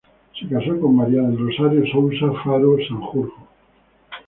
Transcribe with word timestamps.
Se 0.35 0.47
casó 0.49 0.79
con 0.79 0.95
María 0.95 1.21
del 1.21 1.37
Rosario 1.37 1.85
Sousa 1.91 2.31
Faro 2.43 2.75
Sanjurjo. 2.87 3.47